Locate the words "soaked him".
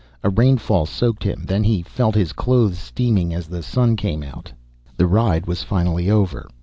0.87-1.43